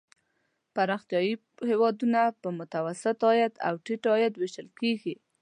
پرمختیايي 0.75 1.33
هېوادونه 1.69 2.21
په 2.41 2.47
متوسط 2.59 3.17
عاید 3.27 3.53
او 3.67 3.73
ټیټ 3.85 4.03
عاید 4.11 4.33
ویشل 4.37 4.67
کیږي. 4.79 5.15